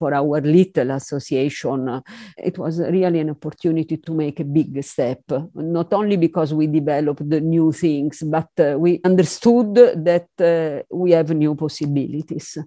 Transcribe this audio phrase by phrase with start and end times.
[0.00, 2.02] for our little association,
[2.38, 5.20] it was really an opportunity to make a big step,
[5.54, 11.10] not only because we developed the new things, but uh, we understood that uh, we
[11.10, 12.58] have new possibilities.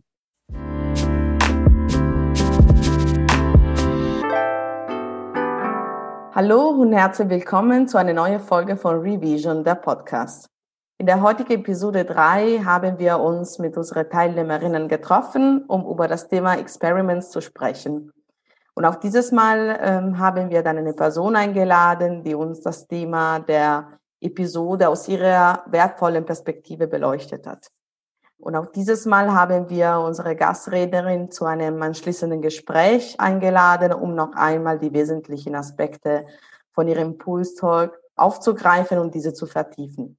[6.35, 10.52] Hallo und herzlich willkommen zu einer neuen Folge von Re:Vision, der Podcast.
[10.99, 16.27] In der heutigen Episode 3 haben wir uns mit unseren Teilnehmerinnen getroffen, um über das
[16.27, 18.11] Thema Experiments zu sprechen.
[18.75, 23.39] Und auch dieses Mal ähm, haben wir dann eine Person eingeladen, die uns das Thema
[23.39, 27.67] der Episode aus ihrer wertvollen Perspektive beleuchtet hat.
[28.37, 34.33] Und auch dieses Mal haben wir unsere Gastrednerin zu einem anschließenden Gespräch eingeladen, um noch
[34.35, 36.25] einmal die wesentlichen Aspekte
[36.71, 40.17] von ihrem Impulstalk aufzugreifen und diese zu vertiefen.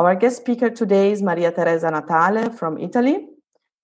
[0.00, 3.28] Our guest speaker today is Maria Teresa Natale from Italy.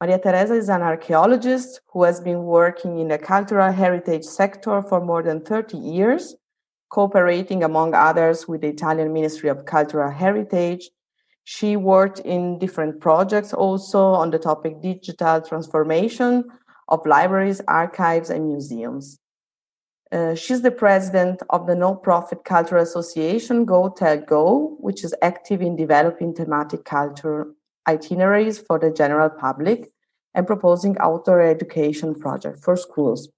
[0.00, 5.00] Maria Teresa is an archaeologist who has been working in the cultural heritage sector for
[5.04, 6.34] more than 30 years,
[6.88, 10.90] cooperating, among others, with the Italian Ministry of Cultural Heritage.
[11.44, 16.44] She worked in different projects also on the topic digital transformation
[16.88, 19.18] of libraries, archives, and museums.
[20.12, 26.32] Uh, she's the president of the no-profit cultural association GoTellGo, which is active in developing
[26.32, 27.48] thematic culture
[27.88, 29.90] itineraries for the general public
[30.34, 33.28] and proposing outdoor education projects for schools.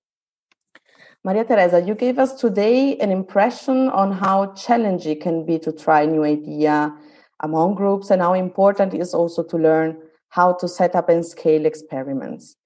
[1.25, 5.73] Maria Teresa, you gave us today an impression on how challenging it can be to
[5.73, 6.95] try new idea
[7.41, 9.97] among groups and how important it is also to learn
[10.29, 12.57] how to set up and scale experiments.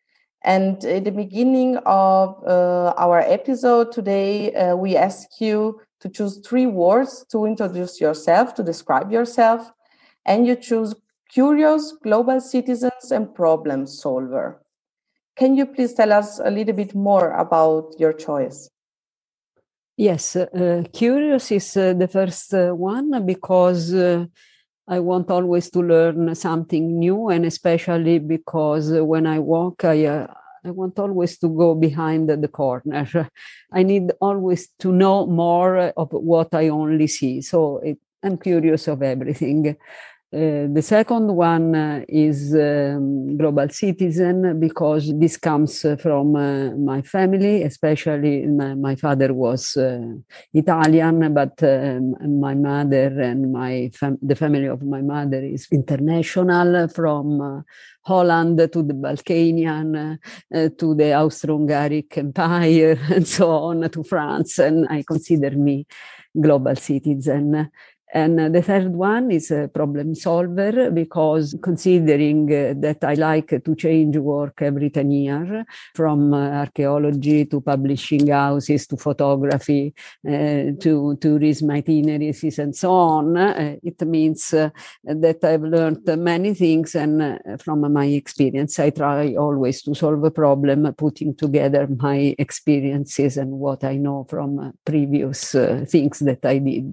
[0.44, 6.38] And at the beginning of uh, our episode today, uh, we ask you to choose
[6.38, 9.70] three words to introduce yourself, to describe yourself.
[10.26, 10.94] And you choose
[11.30, 14.61] curious, global citizens, and problem solver.
[15.36, 18.68] Can you please tell us a little bit more about your choice?
[19.96, 24.26] Yes, uh, curious is uh, the first uh, one because uh,
[24.88, 30.26] I want always to learn something new, and especially because when I walk, I uh,
[30.64, 33.30] I want always to go behind the corner.
[33.72, 37.40] I need always to know more of what I only see.
[37.40, 39.76] So it, I'm curious of everything.
[40.34, 47.02] Uh, the second one uh, is um, global citizen because this comes from uh, my
[47.02, 49.76] family, especially my, my father was
[50.54, 56.88] Italian, but um, my mother and my fam- the family of my mother is international
[56.88, 57.62] from
[58.00, 60.18] Holland to the Balkanian
[60.50, 65.86] to the Austro-Hungaric Empire and so on to France, and I consider me
[66.40, 67.70] global citizen.
[68.14, 73.74] And the third one is a problem solver because considering uh, that I like to
[73.74, 75.64] change work every 10 years
[75.94, 79.94] from uh, archaeology to publishing houses to photography
[80.28, 84.68] uh, to tourism itineraries and so on, uh, it means uh,
[85.04, 90.22] that I've learned many things and uh, from my experience, I try always to solve
[90.22, 95.52] a problem, putting together my experiences and what I know from previous
[95.86, 96.92] things that I did.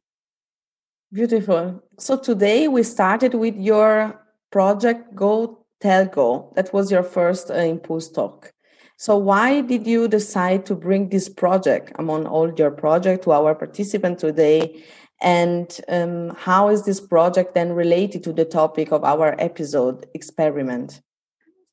[1.12, 1.82] Beautiful.
[1.98, 6.54] So today we started with your project Go Tell Go.
[6.56, 8.54] That was your first uh, impulse talk.
[8.96, 13.56] So why did you decide to bring this project among all your project to our
[13.56, 14.84] participant today?
[15.20, 21.02] And um, how is this project then related to the topic of our episode experiment?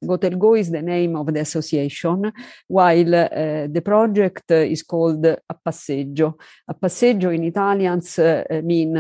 [0.07, 2.33] Go Tell Go is the name of the association,
[2.69, 6.37] while uh, the project is called A Passeggio.
[6.69, 8.45] A Passeggio in Italians uh,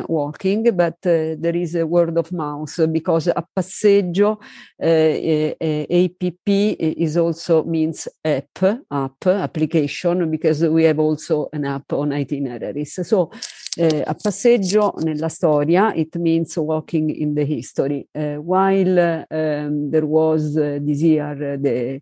[0.08, 4.38] walking, but uh, there is a word of mouth because A Passeggio,
[4.80, 12.98] APP is also means app, app, application, because we have also an app on itineraries.
[13.08, 13.30] So
[13.78, 18.06] uh, a passeggio nella storia, it means walking in the history.
[18.12, 22.00] Uh, while um, there was uh, this year the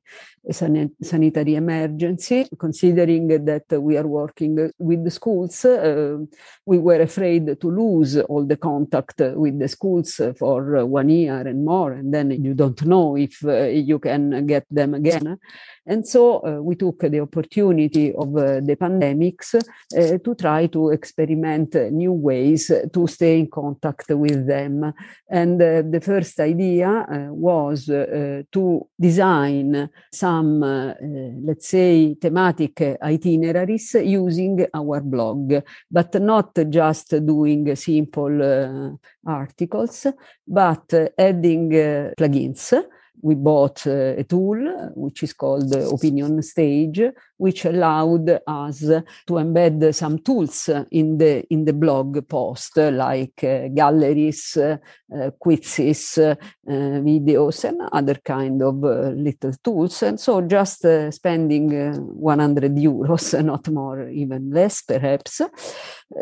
[0.50, 2.46] san- sanitary emergency.
[2.58, 6.18] Considering that we are working with the schools, uh,
[6.66, 11.64] we were afraid to lose all the contact with the schools for one year and
[11.64, 15.38] more, and then you don't know if uh, you can get them again.
[15.86, 20.90] And so uh, we took the opportunity of uh, the pandemics uh, to try to
[20.90, 24.94] experiment new ways to stay in contact with them.
[25.28, 33.94] And uh, the first idea uh, was to design some, Eh, let's say, thematic itineraries
[33.94, 35.54] using our blog,
[35.90, 38.90] but not just doing simple eh,
[39.26, 40.06] articles,
[40.46, 41.70] but eh, adding
[42.16, 42.74] plugins.
[43.22, 47.00] We bought uh, a tool which is called Opinion Stage,
[47.44, 53.68] which allowed us to embed some tools in the in the blog post, like uh,
[53.68, 56.34] galleries, uh, quizzes, uh,
[56.66, 60.02] videos, and other kind of uh, little tools.
[60.02, 61.68] And so, just uh, spending
[62.14, 65.42] 100 euros, not more, even less, perhaps,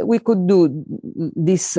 [0.05, 0.85] we could do
[1.37, 1.79] this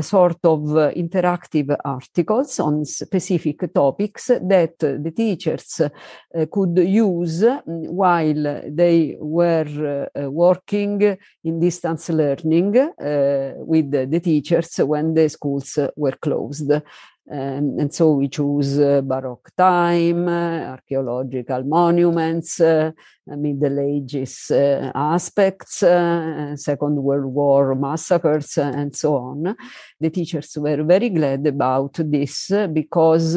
[0.00, 0.60] sort of
[0.96, 5.80] interactive articles on specific topics that the teachers
[6.50, 10.98] could use while they were uh, working
[11.44, 16.70] in distance learning uh, with the teachers when the schools were closed.
[17.32, 22.90] Um, and so we choose uh, Baroque time, uh, archaeological monuments, uh,
[23.36, 29.56] Middle Ages uh, aspects, uh, Second World War massacres, and so on.
[29.98, 33.34] The teachers were very glad about this because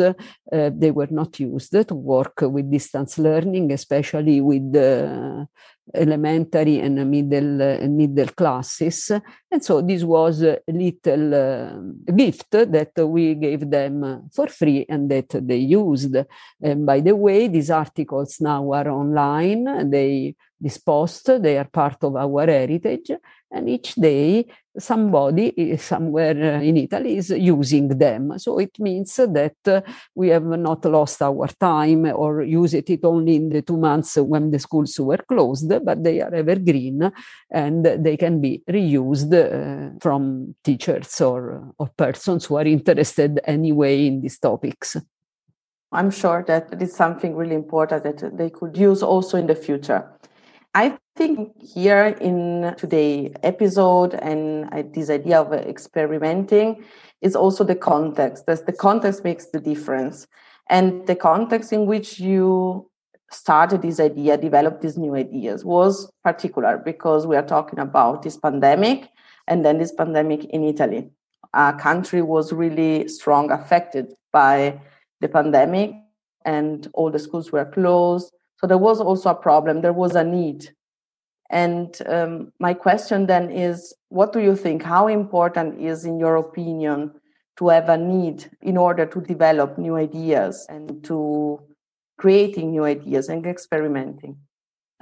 [0.51, 4.73] they were not used to work with distance learning, especially with
[5.93, 9.11] elementary and middle uh, middle classes
[9.51, 15.11] and so this was a little uh, gift that we gave them for free and
[15.11, 16.15] that they used
[16.61, 22.15] and by the way these articles now are online they disposed they are part of
[22.15, 23.11] our heritage
[23.51, 24.45] and each day
[24.79, 28.39] somebody somewhere in Italy is using them.
[28.39, 29.83] So it means that
[30.15, 34.49] we have not lost our time or used it only in the two months when
[34.49, 37.11] the schools were closed, but they are evergreen
[37.51, 44.07] and they can be reused uh, from teachers or, or persons who are interested anyway
[44.07, 44.97] in these topics.
[45.93, 49.55] I'm sure that it is something really important that they could use also in the
[49.55, 50.09] future.
[50.75, 56.83] I think here in today episode and uh, this idea of experimenting
[57.21, 58.47] is also the context.
[58.47, 60.27] That the context makes the difference,
[60.69, 62.89] and the context in which you
[63.29, 68.37] started this idea, developed these new ideas, was particular because we are talking about this
[68.37, 69.09] pandemic,
[69.47, 71.09] and then this pandemic in Italy.
[71.53, 74.81] Our country was really strong affected by
[75.23, 75.91] the pandemic,
[76.45, 78.31] and all the schools were closed
[78.63, 80.69] so there was also a problem, there was a need.
[81.49, 84.83] And um, my question then is what do you think?
[84.83, 87.11] How important is, in your opinion,
[87.57, 91.59] to have a need in order to develop new ideas and to
[92.17, 94.37] creating new ideas and experimenting?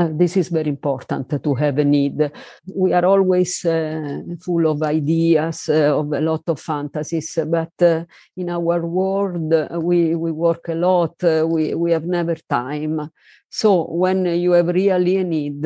[0.01, 2.31] Uh, this is very important to have a need.
[2.73, 8.05] We are always uh, full of ideas, uh, of a lot of fantasies, but uh,
[8.35, 13.11] in our world, uh, we, we work a lot, we, we have never time.
[13.47, 15.63] So when you have really a need,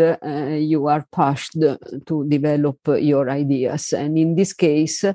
[0.58, 3.94] you are pushed to develop your ideas.
[3.94, 5.06] And in this case,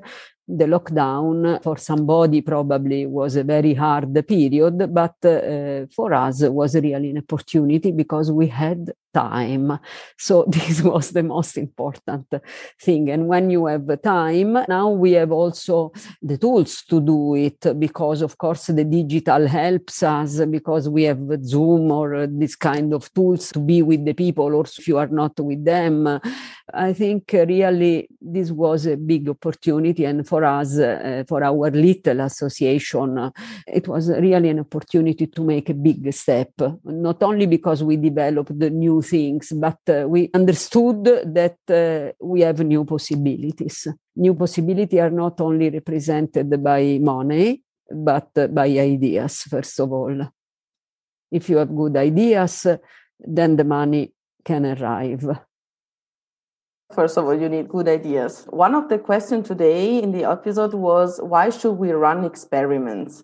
[0.51, 6.75] the lockdown for somebody probably was a very hard period, but uh, for us was
[6.75, 9.79] really an opportunity because we had time.
[10.19, 12.33] So this was the most important
[12.81, 13.11] thing.
[13.11, 15.93] And when you have the time, now we have also
[16.23, 21.21] the tools to do it because, of course, the digital helps us because we have
[21.45, 25.09] Zoom or this kind of tools to be with the people, or if you are
[25.09, 26.21] not with them.
[26.73, 30.05] I think really this was a big opportunity.
[30.05, 33.33] And for us, uh, for our little association,
[33.67, 36.52] it was really an opportunity to make a big step,
[36.85, 42.40] not only because we developed the new things, but uh, we understood that uh, we
[42.40, 43.88] have new possibilities.
[44.16, 50.33] New possibilities are not only represented by money, but uh, by ideas, first of all.
[51.30, 52.66] If you have good ideas,
[53.19, 54.12] then the money
[54.45, 55.26] can arrive.
[56.92, 58.47] First of all, you need good ideas.
[58.50, 63.23] One of the questions today in the episode was why should we run experiments?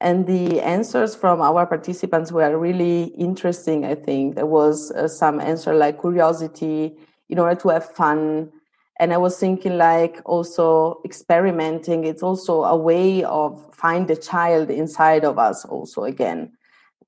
[0.00, 4.34] And the answers from our participants were really interesting, I think.
[4.34, 6.96] There was uh, some answer like curiosity,
[7.28, 8.52] in order to have fun.
[8.98, 14.70] And I was thinking like also experimenting, it's also a way of find the child
[14.70, 16.52] inside of us also again.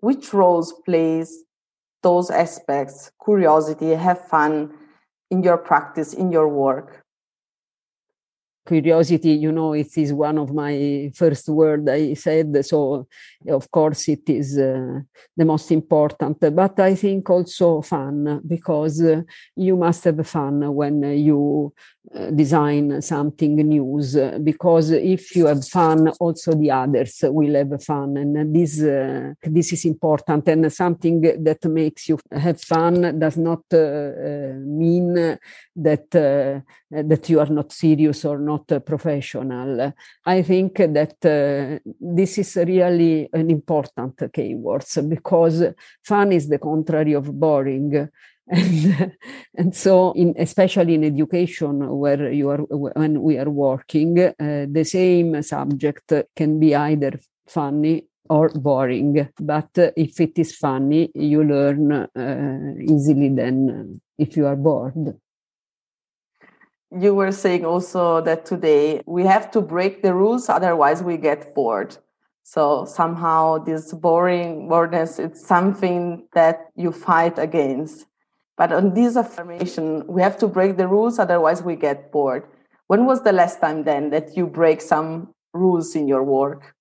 [0.01, 1.45] Which roles plays
[2.03, 4.73] those aspects curiosity have fun
[5.31, 7.05] in your practice in your work
[8.69, 13.07] curiosity you know it is one of my first word i said so
[13.49, 15.01] of course it is uh,
[15.37, 16.39] the most important.
[16.41, 19.23] But i think also fun because uh,
[19.57, 21.73] you must have fun when you
[22.35, 24.01] design something new
[24.43, 28.17] because if you have fun also the others will have fun.
[28.17, 30.49] And this uh, this is important.
[30.49, 35.39] And something that makes you have fun does not uh, uh, mean
[35.77, 39.93] that that you are not serious or not professional.
[40.25, 47.39] I think that this is really an important keywords because fun is the contrary of
[47.39, 48.09] boring
[48.51, 49.13] and,
[49.57, 54.33] and so in, especially in education where you are when we are working uh,
[54.71, 59.29] the same subject can be either funny or boring.
[59.39, 65.19] But uh, if it is funny you learn uh, easily than if you are bored.
[66.91, 71.55] You were saying also that today we have to break the rules otherwise we get
[71.55, 71.99] bored.
[72.45, 78.07] So somehow this boring boredness it's something that you fight against
[78.59, 82.43] but on this affirmation, we have to break the rules, otherwise we get bored.
[82.89, 86.75] When was the last time then that you break some rules in your work?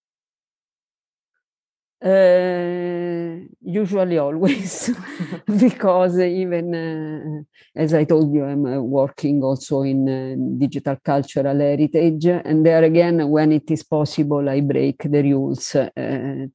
[2.04, 4.96] Uh, usually always
[5.60, 11.58] because even uh, as i told you i'm uh, working also in uh, digital cultural
[11.58, 15.90] heritage and there again when it is possible i break the rules uh,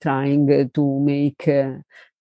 [0.01, 1.49] trying to make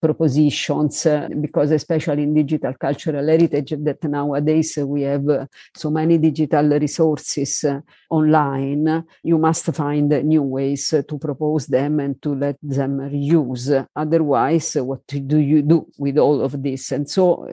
[0.01, 1.08] uh, propositions
[1.39, 7.65] because especially in digital cultural heritage that nowadays we have so many digital resources
[8.10, 14.75] online you must find new ways to propose them and to let them use otherwise
[14.75, 16.91] what do you do with all of this?
[16.91, 17.48] And so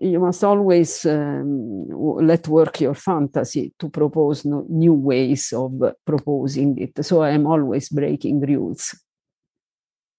[0.00, 1.86] you must always um,
[2.26, 5.72] let work your fantasy to propose no, new ways of
[6.04, 7.04] proposing it.
[7.04, 8.94] So i'm always breaking rules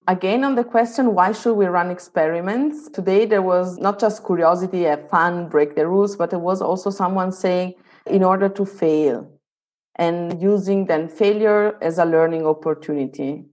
[0.09, 2.89] Again, on the question, why should we run experiments?
[2.89, 6.89] Today, there was not just curiosity, a fun, break the rules, but there was also
[6.89, 7.75] someone saying,
[8.07, 9.31] in order to fail,
[9.97, 13.45] and using then failure as a learning opportunity.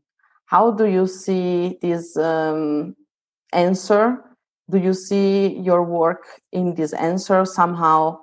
[0.47, 2.97] How do you see this um,
[3.53, 4.25] answer?
[4.71, 8.21] Do you see your work in this answer somehow?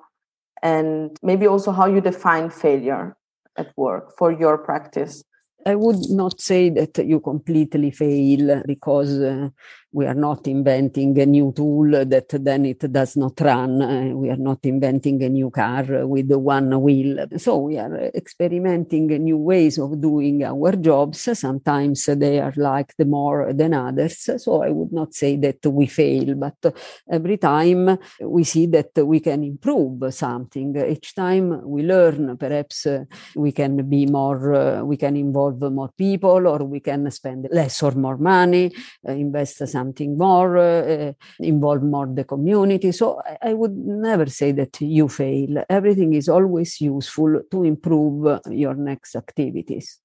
[0.63, 3.15] And maybe also how you define failure
[3.57, 5.23] at work for your practice?
[5.65, 9.49] I would not say that you completely fail because uh,
[9.93, 13.79] we are not inventing a new tool that then it does not run.
[13.79, 17.27] Uh, we are not inventing a new car with one wheel.
[17.37, 21.29] So we are experimenting new ways of doing our jobs.
[21.37, 24.29] Sometimes they are like the more than others.
[24.37, 26.75] So I would not say that we fail, but
[27.09, 30.75] every time we see that we can improve something.
[30.75, 32.87] Each time we learn, perhaps
[33.35, 37.83] we can be more, uh, we can involve more people or we can spend less
[37.83, 38.73] or more money,
[39.07, 42.91] uh, invest some something more, uh, involve more the community.
[42.91, 45.63] So I, I, would never say that you fail.
[45.69, 49.99] Everything is always useful to improve your next activities.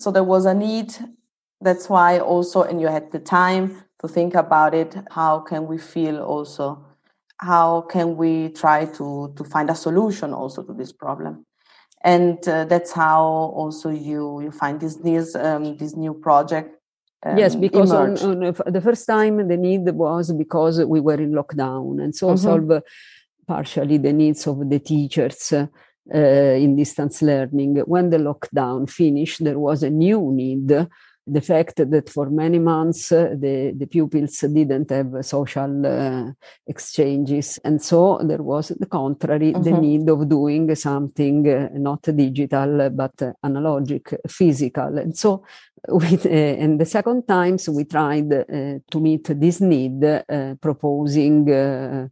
[0.00, 0.90] So there was a need.
[1.60, 3.64] That's why also, and you had the time
[4.00, 4.96] to think about it.
[5.10, 6.84] How can we feel also?
[7.38, 8.32] How can we
[8.62, 11.34] try to to find a solution also to this problem?
[12.04, 13.22] and uh, that's how
[13.60, 16.81] also you you find this this um, this new project
[17.24, 21.32] um, yes, because on, on, the first time the need was because we were in
[21.32, 22.36] lockdown, and so mm-hmm.
[22.36, 22.82] solve
[23.46, 25.68] partially the needs of the teachers uh,
[26.08, 27.76] in distance learning.
[27.86, 30.86] When the lockdown finished, there was a new need.
[31.24, 36.32] The fact that for many months uh, the, the pupils didn't have social uh,
[36.66, 37.60] exchanges.
[37.64, 39.62] And so there was the contrary, mm-hmm.
[39.62, 44.98] the need of doing something uh, not digital but analogic, physical.
[44.98, 45.44] And so
[45.88, 48.44] with, uh, and the second times we tried uh,
[48.90, 52.10] to meet this need, uh, proposing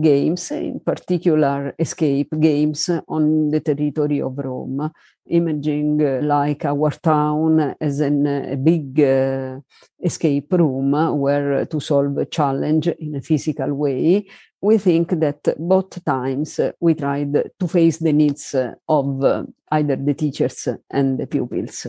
[0.00, 4.90] games, in particular escape games on the territory of Rome,
[5.26, 9.58] imaging uh, like our town as an, a big uh,
[10.02, 14.26] escape room where to solve a challenge in a physical way.
[14.60, 18.54] We think that both times we tried to face the needs
[18.88, 21.88] of either the teachers and the pupils.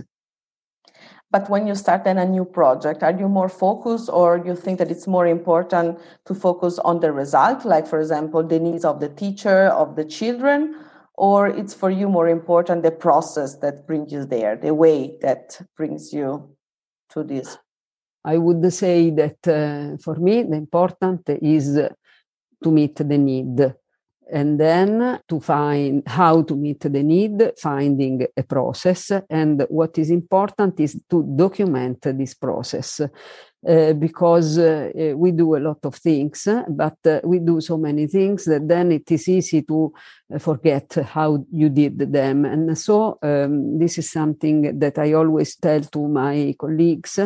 [1.34, 4.78] But when you start then a new project, are you more focused or you think
[4.78, 5.98] that it's more important
[6.28, 10.06] to focus on the result, like, for example, the needs of the teacher, of the
[10.06, 10.76] children?
[11.16, 15.60] Or it's for you more important the process that brings you there, the way that
[15.76, 16.56] brings you
[17.14, 17.58] to this?
[18.24, 21.80] I would say that uh, for me, the important is
[22.64, 23.74] to meet the need
[24.34, 29.12] and then to find how to meet the need, finding a process.
[29.30, 33.00] And what is important is to document this process.
[33.66, 38.08] Uh, because uh, we do a lot of things, but uh, we do so many
[38.08, 39.94] things that then it is easy to
[40.38, 42.44] forget how you did them.
[42.44, 47.20] And so um, this is something that I always tell to my colleagues.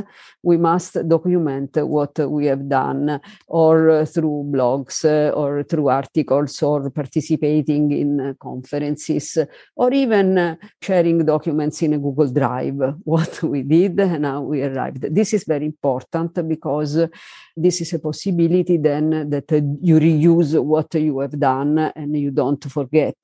[0.44, 7.92] We must document what we have done or through blogs or through articles or participating
[7.92, 9.40] in conferences
[9.76, 15.16] or even sharing documents in a Google Drive, what we did and how we arrived.
[15.16, 17.08] This is very important because
[17.56, 22.64] this is a possibility then that you reuse what you have done and you don't
[22.72, 23.16] forget.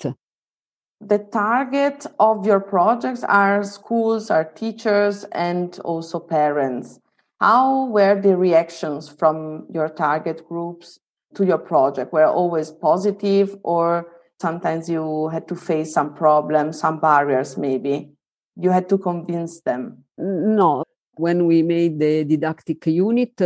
[1.06, 7.00] The target of your projects are schools, are teachers, and also parents.
[7.42, 11.00] How were the reactions from your target groups
[11.36, 12.14] to your project?
[12.14, 14.08] Were always positive, or
[14.40, 18.12] sometimes you had to face some problems, some barriers, maybe?
[18.56, 20.06] You had to convince them?
[20.18, 23.39] No, when we made the didactic unit,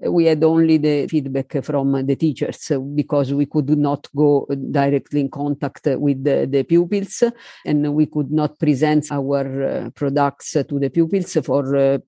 [0.00, 5.28] we had only the feedback from the teachers because we could not go directly in
[5.28, 7.24] contact with the, the pupils
[7.64, 11.98] and we could not present our uh, products to the pupils for uh,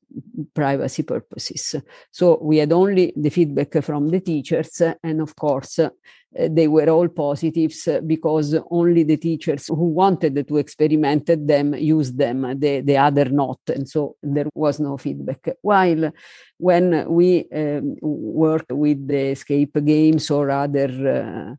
[0.54, 1.74] privacy purposes.
[2.12, 5.90] So we had only the feedback from the teachers and of course uh,
[6.32, 12.42] they were all positives because only the teachers who wanted to experiment them used them,
[12.58, 13.58] the, the other not.
[13.66, 15.56] And so there was no feedback.
[15.60, 16.12] While
[16.60, 21.54] when we um, work with the escape games or other uh,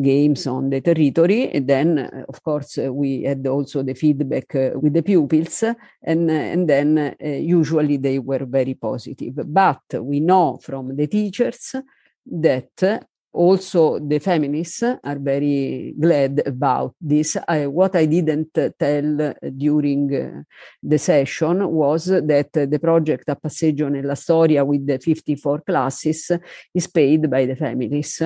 [0.00, 4.70] games on the territory, then uh, of course uh, we had also the feedback uh,
[4.80, 5.62] with the pupils,
[6.02, 9.34] and and then usually they were very positive.
[9.44, 11.74] But we know from the teachers
[12.24, 13.04] that
[13.36, 17.36] also the feminists are very glad about this.
[17.46, 20.42] I, what I didn't tell during uh,
[20.82, 26.32] the session was that the project A Passeggio nella Storia with the 54 classes
[26.74, 28.22] is paid by the families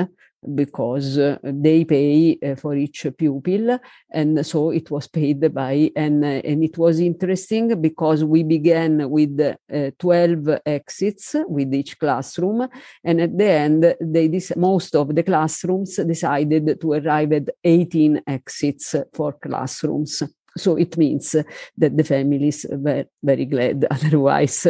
[0.55, 3.79] because uh, they pay uh, for each pupil
[4.11, 9.11] and so it was paid by and uh, and it was interesting because we began
[9.11, 12.67] with uh, 12 exits with each classroom
[13.05, 18.23] and at the end they this most of the classrooms decided to arrive at 18
[18.27, 20.23] exits for classrooms.
[20.57, 21.31] So it means
[21.79, 24.67] that the families were very glad otherwise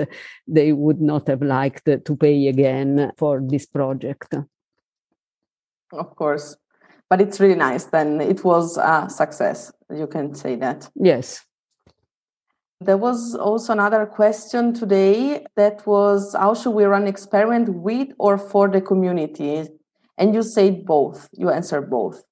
[0.46, 4.34] they would not have liked to pay again for this project
[5.92, 6.56] of course.
[7.08, 7.84] But it's really nice.
[7.84, 9.72] Then it was a success.
[9.92, 10.88] You can say that.
[10.94, 11.44] Yes.
[12.80, 18.38] There was also another question today that was how should we run experiment with or
[18.38, 19.68] for the community?
[20.16, 21.28] And you say both.
[21.32, 22.22] You answer both.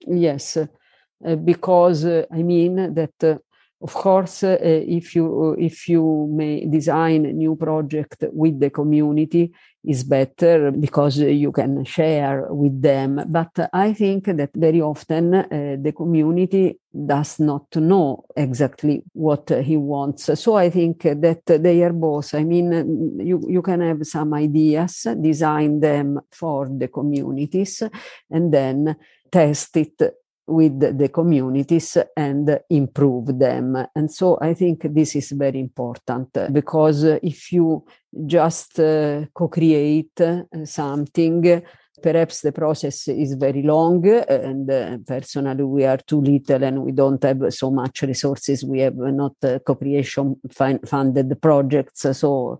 [0.00, 3.38] Yes, uh, because uh, I mean that uh,
[3.82, 9.52] of course, uh, if you if you may design a new project with the community,
[9.84, 13.22] is better because you can share with them.
[13.28, 19.76] But I think that very often uh, the community does not know exactly what he
[19.76, 20.30] wants.
[20.40, 22.34] So I think that they are both.
[22.34, 27.82] I mean, you you can have some ideas, design them for the communities,
[28.30, 28.96] and then
[29.30, 30.00] test it
[30.46, 33.86] with the communities and improve them.
[33.94, 37.84] And so I think this is very important because if you
[38.24, 40.20] just uh, co create
[40.64, 41.62] something,
[42.02, 46.92] perhaps the process is very long and uh, personally we are too little and we
[46.92, 48.64] don't have so much resources.
[48.64, 52.58] We have not uh, co-creation funded projects so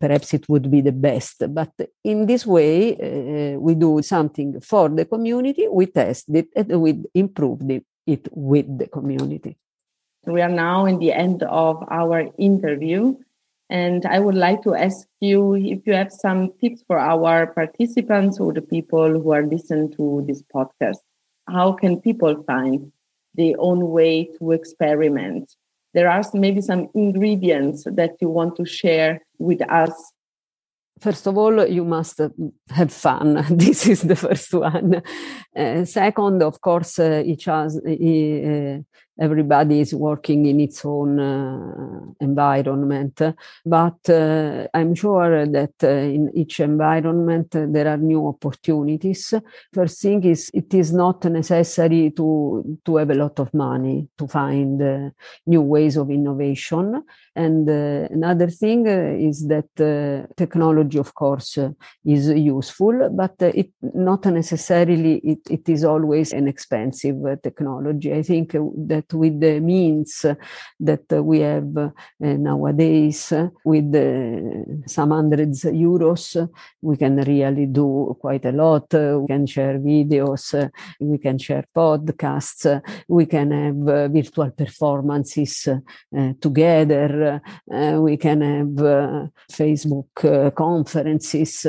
[0.00, 1.42] perhaps it would be the best.
[1.48, 1.72] But
[2.04, 7.02] in this way uh, we do something for the community we test it and we
[7.14, 7.60] improve
[8.06, 9.56] it with the community.
[10.26, 13.16] We are now in the end of our interview
[13.68, 18.38] and I would like to ask you if you have some tips for our participants
[18.38, 20.98] or the people who are listening to this podcast.
[21.48, 22.92] How can people find
[23.34, 25.52] their own way to experiment?
[25.94, 30.12] There are maybe some ingredients that you want to share with us.
[31.00, 32.20] First of all, you must
[32.70, 33.44] have fun.
[33.50, 35.02] This is the first one.
[35.54, 38.78] Uh, second, of course, uh, each has, uh,
[39.18, 43.20] everybody is working in its own uh, environment.
[43.64, 49.34] But uh, I'm sure that uh, in each environment uh, there are new opportunities.
[49.72, 54.28] First thing is it is not necessary to, to have a lot of money to
[54.28, 55.10] find uh,
[55.46, 57.02] new ways of innovation.
[57.34, 59.68] And uh, another thing is that
[60.36, 61.58] technology, of course,
[62.04, 68.12] is useful, but it not necessarily it, it is always an expensive technology.
[68.12, 70.24] I think that that with the means
[70.80, 71.90] that we have uh,
[72.20, 73.32] nowadays,
[73.64, 76.48] with uh, some hundreds euros,
[76.82, 78.92] we can really do quite a lot.
[78.92, 85.68] We can share videos, we can share podcasts, we can have eh, virtual performances
[86.40, 87.40] together,
[87.98, 91.66] we can have Facebook conferences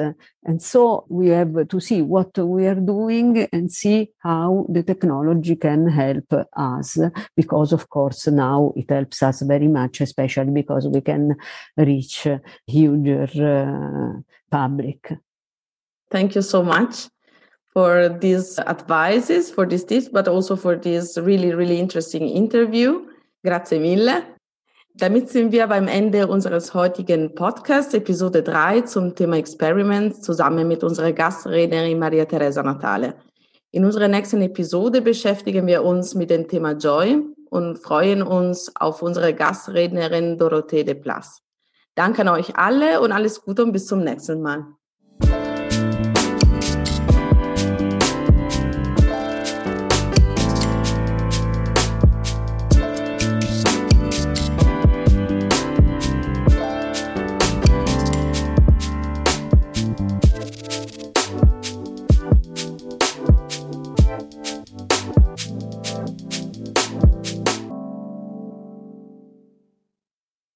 [0.47, 5.57] and so we have to see what we are doing and see how the technology
[5.57, 6.97] can help us,
[7.35, 11.35] because of course now it helps us very much, especially because we can
[11.75, 15.13] reach a huger uh, public.
[16.09, 17.09] Thank you so much
[17.73, 23.05] for these advices, for these tips, but also for this really, really interesting interview.
[23.43, 24.23] Grazie mille.
[24.95, 30.83] Damit sind wir beim Ende unseres heutigen Podcasts, Episode 3 zum Thema Experiments, zusammen mit
[30.83, 33.13] unserer Gastrednerin Maria Teresa Natale.
[33.77, 39.03] In unserer nächsten Episode beschäftigen wir uns mit dem Thema Joy und freuen uns auf
[39.03, 41.43] unsere Gastrednerin Dorothee de Plas.
[41.93, 44.65] Danke an euch alle und alles Gute und bis zum nächsten Mal.